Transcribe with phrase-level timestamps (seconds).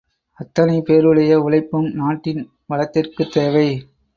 [0.39, 2.49] அத்தனை பேருடைய உழைப்பும் நாட்டின்
[2.69, 3.67] வளத்திற்குத் தேவை.